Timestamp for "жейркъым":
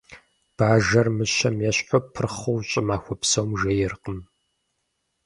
3.59-4.19